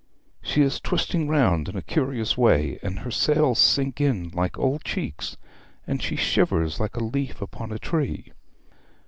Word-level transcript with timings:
'She 0.41 0.63
is 0.63 0.79
twisting 0.79 1.27
round 1.27 1.69
in 1.69 1.77
a 1.77 1.81
curious 1.83 2.35
way, 2.35 2.79
and 2.81 2.97
her 3.01 3.11
sails 3.11 3.59
sink 3.59 4.01
in 4.01 4.29
like 4.29 4.57
old 4.57 4.83
cheeks, 4.83 5.37
and 5.85 6.01
she 6.01 6.15
shivers 6.15 6.79
like 6.79 6.95
a 6.97 7.03
leaf 7.03 7.39
upon 7.39 7.71
a 7.71 7.77
tree.' 7.77 8.31